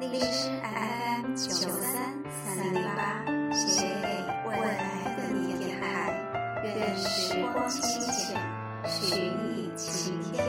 [0.00, 6.14] 荔枝 FM 九三三零八，写给未来的你电台，
[6.62, 8.40] 愿时光清浅，
[8.86, 10.46] 许你晴天。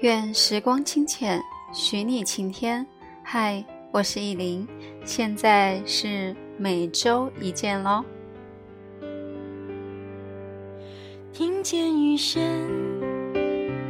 [0.00, 2.86] 愿时光清浅，许你晴天。
[3.24, 4.64] 嗨，我是意林，
[5.04, 8.04] 现在是每周一见喽。
[12.12, 12.42] 听见雨声，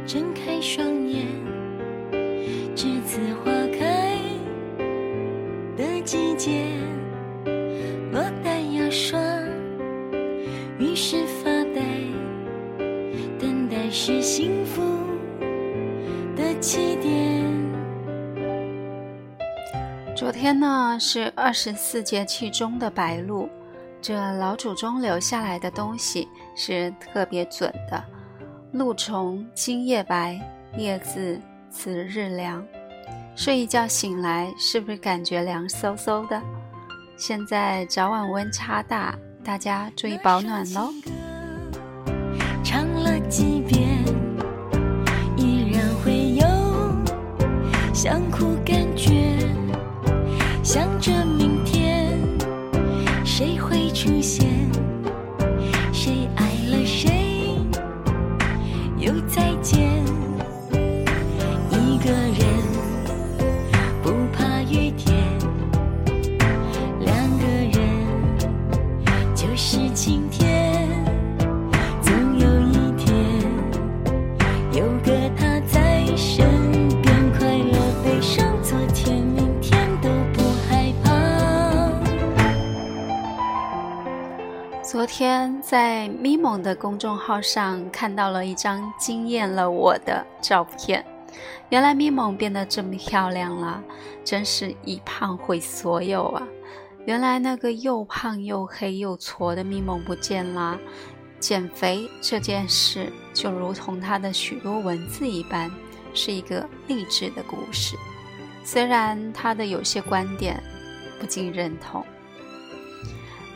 [0.05, 1.27] 睁开双眼，
[2.73, 4.17] 栀子花开
[5.75, 6.65] 的季节，
[8.13, 9.19] 落单牙刷，
[10.79, 11.81] 于是发呆，
[13.37, 14.81] 等待是幸福
[16.37, 16.57] 的。
[16.61, 17.43] 起点。
[20.15, 23.49] 昨天呢是二十四节气中的白露，
[24.01, 28.01] 这老祖宗留下来的东西是特别准的。
[28.73, 30.41] 露从今夜白，
[30.75, 32.65] 夜自此日凉。
[33.35, 36.41] 睡一觉醒来，是不是感觉凉飕飕的？
[37.15, 40.89] 现在早晚温差大，大家注意保暖喽。
[42.63, 44.03] 唱了几遍。
[45.37, 46.43] 依然会有
[47.93, 49.37] 想哭，感觉
[50.63, 52.17] 想着明天，
[53.23, 54.52] 谁会出现？
[85.15, 91.05] 天在咪蒙的公众号上看到了一张惊艳了我的照片，
[91.69, 93.79] 原来咪蒙变得这么漂亮了，
[94.25, 96.41] 真是一胖毁所有啊！
[97.05, 100.79] 原来那个又胖又黑又矬的咪蒙不见了，
[101.39, 105.69] 减肥这件事就如同他的许多文字一般，
[106.15, 107.95] 是一个励志的故事。
[108.63, 110.59] 虽然他的有些观点
[111.19, 112.03] 不尽认同。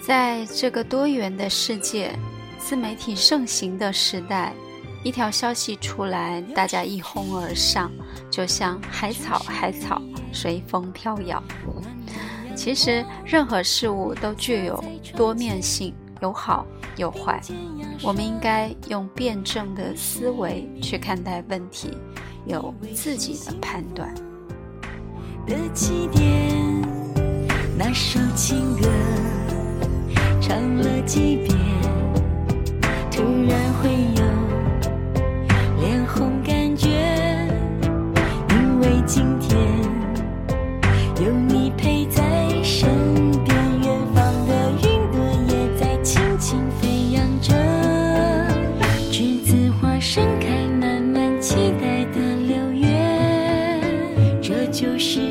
[0.08, 2.18] 在这个多元的世界、
[2.58, 4.54] 自媒体盛行的时代，
[5.04, 7.92] 一条消息出来，大家一哄而上，
[8.32, 10.02] 就像海草，海草
[10.32, 11.44] 随风飘摇。
[12.56, 14.82] 其实，任何事物都具有
[15.14, 17.42] 多面性，有好有坏。
[18.02, 21.92] 我们应该用辩证的思维去看待问题，
[22.46, 24.16] 有自己的判断。
[25.46, 26.56] 的起点，
[27.78, 28.88] 那首情歌。
[30.48, 31.58] 唱了几遍，
[33.12, 34.24] 突然会有
[35.82, 36.88] 脸红感觉，
[38.52, 39.60] 因为今天
[41.22, 42.24] 有你陪在
[42.64, 42.90] 身
[43.44, 45.20] 边，远方的云朵
[45.50, 47.54] 也在轻轻飞扬着，
[49.12, 50.48] 栀子花盛开，
[50.80, 52.88] 慢慢期待的六月，
[54.42, 55.27] 这就是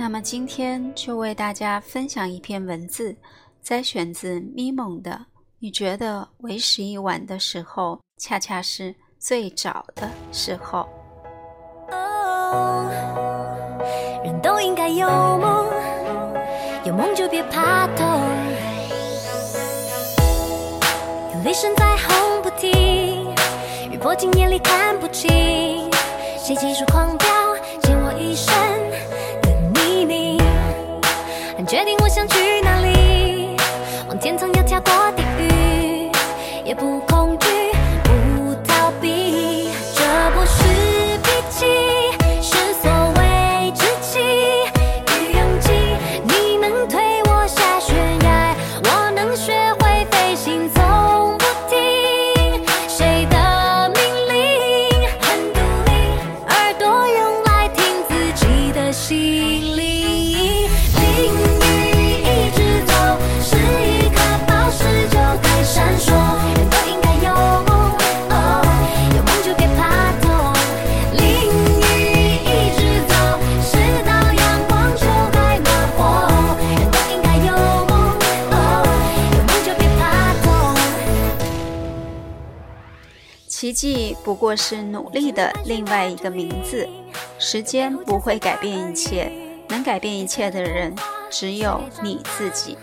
[0.00, 3.14] 那么今天就为大家分享一篇文字，
[3.62, 5.26] 摘选自咪蒙的。
[5.58, 10.88] 你觉得为时已晚的时候，恰恰是最早的时候。
[14.24, 15.66] 人都应该有梦，
[16.86, 18.06] 有梦就别怕痛。
[21.34, 23.30] 有雷声在轰不停，
[23.92, 25.28] 雨泼进眼里看不清，
[26.38, 27.28] 谁急速狂飙，
[31.70, 33.56] 决定我想去哪里，
[34.08, 36.10] 往天堂要跳过地狱，
[36.64, 37.46] 也不恐惧，
[83.80, 86.86] 迹不过是努力的另外一个名字。
[87.38, 89.32] 时间不会改变一切，
[89.70, 90.94] 能改变一切的人
[91.30, 92.76] 只有你自己。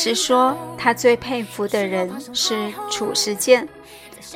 [0.00, 3.68] 时说，他最佩服的人是褚时健，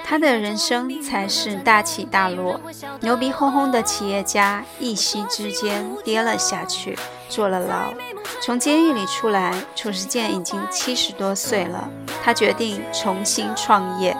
[0.05, 2.61] 他的人生才是大起大落。
[3.01, 6.99] 牛逼哄哄的企业家，一夕之间跌了下去，
[7.31, 7.95] 坐了牢。
[8.43, 11.89] 从监狱里出来，褚时健已经七十多岁了，
[12.23, 14.15] 他决定重新创业。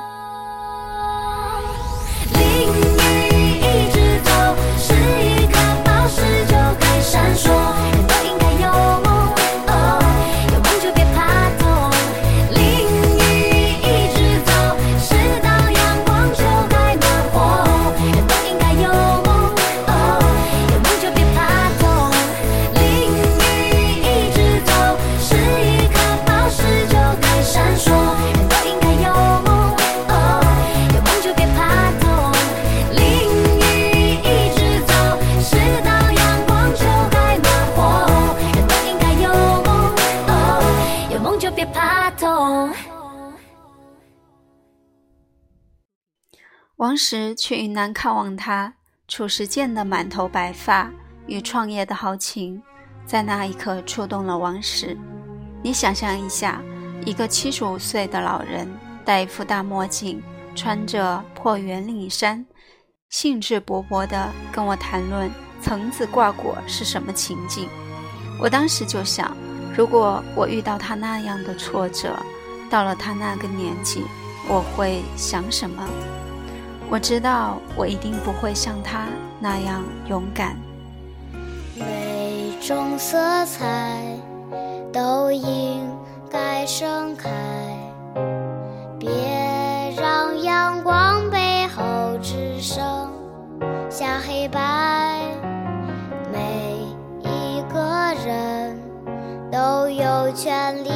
[46.95, 48.73] 当时去云南看望他，
[49.09, 50.89] 褚时健的满头白发
[51.27, 52.63] 与创业的豪情，
[53.05, 54.97] 在那一刻触动了王石。
[55.61, 56.63] 你想象一下，
[57.05, 58.73] 一个七十五岁的老人，
[59.05, 60.23] 戴一副大墨镜，
[60.55, 62.47] 穿着破圆领衫，
[63.11, 65.29] 兴致勃勃地跟我谈论
[65.61, 67.69] 层子挂果是什么情景。
[68.41, 69.37] 我当时就想，
[69.77, 72.17] 如果我遇到他那样的挫折，
[72.71, 74.05] 到了他那个年纪，
[74.49, 75.85] 我会想什么？
[76.95, 79.09] 我知道，我一定不会像他
[79.41, 80.57] 那样勇敢。
[81.75, 84.01] 每种色彩
[84.93, 85.91] 都应
[86.31, 87.29] 该盛开，
[88.97, 89.11] 别
[89.97, 91.83] 让阳光背后
[92.23, 93.11] 只剩
[93.91, 95.21] 下黑白。
[96.33, 96.79] 每
[97.25, 98.79] 一个人
[99.51, 100.91] 都有权利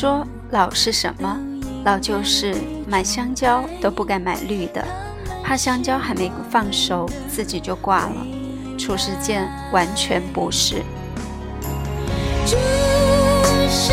[0.00, 1.36] 说老是什么？
[1.84, 2.54] 老就是
[2.86, 4.86] 买香蕉都不敢买绿的，
[5.42, 8.14] 怕香蕉还没放熟自己就挂了。
[8.78, 10.84] 褚时健完全不是。
[12.46, 12.56] 这
[13.68, 13.92] 是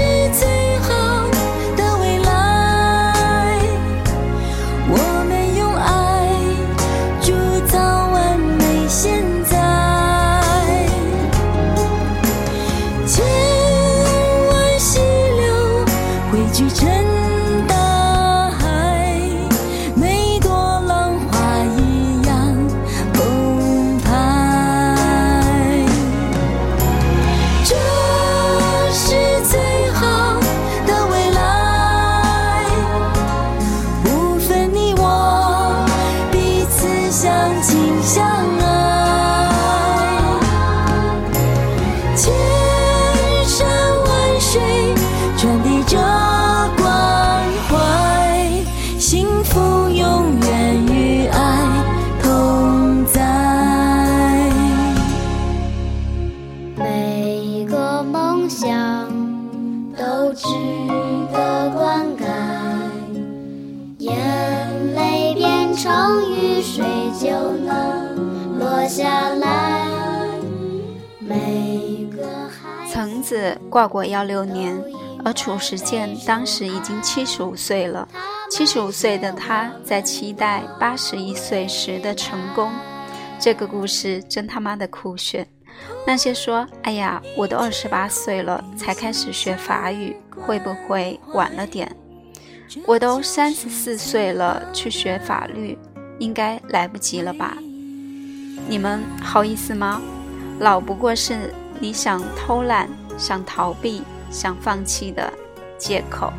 [73.76, 74.82] 挂过幺六年，
[75.26, 78.08] 而褚时健当时已经七十五岁了。
[78.50, 82.72] 七十五岁的他在期待八十一岁时的成功。
[83.38, 85.46] 这个故事真他妈的酷炫！
[86.08, 91.94] 那些说“哎呀，我都二十八岁了才开始学法语，会不会晚了点？”
[92.88, 95.78] 我都三十四岁了去学法律，
[96.18, 97.58] 应该来不及了吧？
[98.70, 100.02] 你们好意思吗？
[100.62, 105.32] 老不过是你想偷懒、想逃避、想放弃的
[105.78, 106.32] 借口。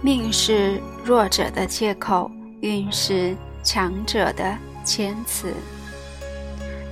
[0.00, 5.52] 命是弱者的借口，运是强者的谦词。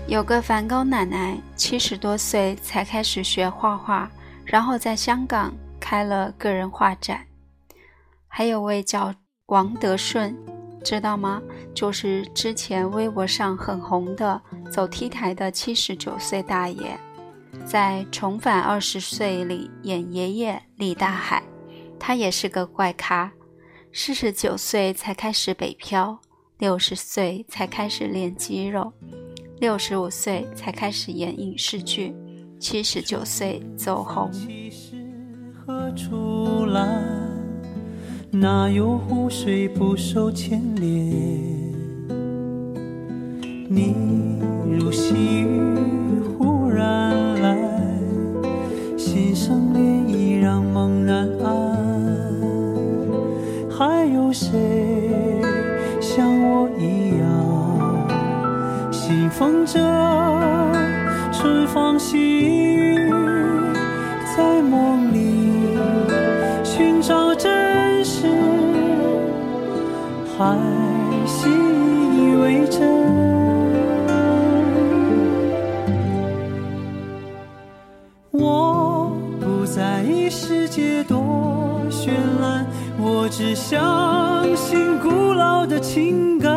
[0.07, 4.09] 有个梵高奶奶，七十多岁才开始学画画，
[4.45, 7.27] 然后在香港开了个人画展。
[8.29, 9.13] 还有位叫
[9.47, 10.37] 王德顺，
[10.85, 11.43] 知道吗？
[11.75, 16.99] 就是之前微博上很红的走 T 台的七十九岁大爷，
[17.65, 21.43] 在《重返二十岁》里演爷爷李大海。
[21.99, 23.31] 他也是个怪咖，
[23.93, 26.19] 四十九岁才开始北漂，
[26.59, 28.91] 六十岁才开始练肌肉，
[29.59, 32.15] 六十五岁才开始演影视剧，
[32.59, 34.31] 七十九岁走红。
[35.67, 37.05] 何处来？
[38.33, 41.50] 哪有湖水不受牵连？
[43.73, 43.95] 你
[44.69, 45.77] 如细雨
[46.37, 47.57] 忽然来，
[48.97, 51.79] 心生涟漪让梦难安。
[53.71, 54.59] 还有谁
[56.01, 59.79] 像我一样，信奉着
[61.31, 63.09] 春风细雨，
[64.37, 65.79] 在梦里
[66.65, 68.27] 寻找真实，
[70.37, 70.59] 还
[83.41, 86.53] 只相信古老的情感。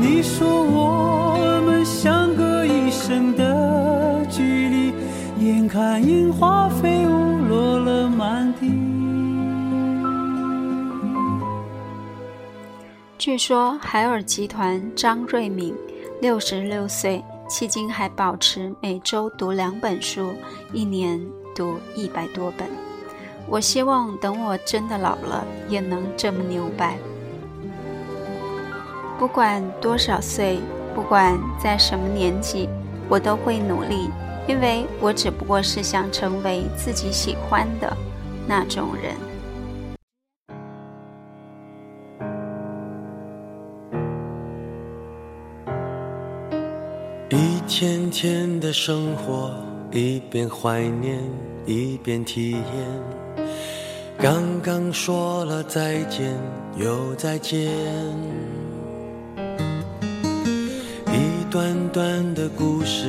[0.00, 4.92] 你说我们相隔一生的距离，
[5.38, 8.68] 眼看樱花飞舞落了满地。
[13.16, 15.72] 据说海尔集团张瑞敏
[16.20, 20.34] 六十六岁，迄今还保持每周读两本书，
[20.72, 22.85] 一年读一百多本。
[23.48, 26.98] 我希望等我真的老了，也能这么牛掰。
[29.18, 30.58] 不管多少岁，
[30.94, 32.68] 不管在什么年纪，
[33.08, 34.10] 我都会努力，
[34.48, 37.96] 因为我只不过是想成为自己喜欢的
[38.46, 39.14] 那种人。
[47.30, 49.50] 一天天的生活，
[49.92, 51.22] 一边怀念，
[51.64, 53.25] 一边体验。
[54.18, 56.34] 刚刚说了再见，
[56.76, 57.70] 又再见。
[61.12, 63.06] 一段段的故事，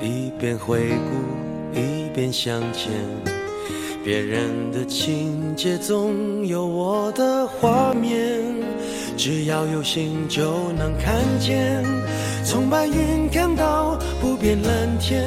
[0.00, 2.92] 一边回顾，一边向前。
[4.04, 8.40] 别人的情节总有我的画面，
[9.16, 11.82] 只要有心就能看见。
[12.44, 15.26] 从白云看到不变蓝天。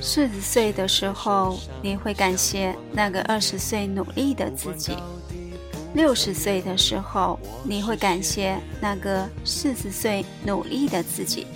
[0.00, 4.94] 四十岁的时候，你会感谢那个二十岁努力的自己；
[5.94, 11.46] 六十岁的时候，你会感谢那个四十岁努力的自己；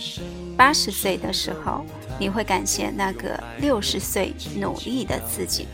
[0.56, 1.84] 八十岁的时候，
[2.18, 5.66] 你会感谢那个六十岁努力的自己。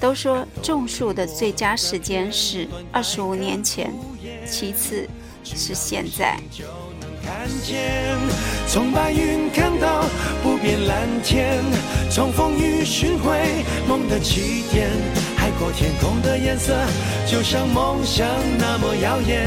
[0.00, 3.94] 都说种树的最佳时间是二十五年前，
[4.46, 5.08] 其次
[5.42, 6.38] 是现在。
[7.24, 8.18] 看见，
[8.68, 10.04] 从白云看到
[10.42, 11.64] 不变蓝天，
[12.10, 14.90] 从风雨寻回梦的起点，
[15.34, 16.74] 海阔天空的颜色
[17.26, 18.26] 就像梦想
[18.58, 19.46] 那么耀眼，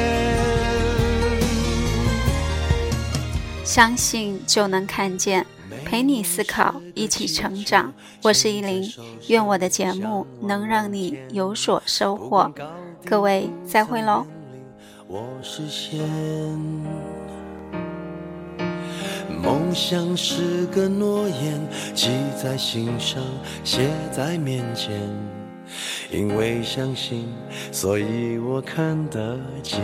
[3.63, 5.45] 相信就能看见，
[5.85, 7.93] 陪你思考，一起成长。
[8.23, 8.91] 我是依林，
[9.27, 12.51] 愿我的节目能让你有所收获。
[13.05, 14.25] 各位再会喽。
[15.07, 15.99] 我实现
[19.43, 21.59] 梦想是个诺言，
[21.93, 22.09] 记
[22.41, 23.21] 在心上，
[23.63, 24.91] 写在面前。
[26.11, 27.27] 因为相信，
[27.71, 29.81] 所以我看得见。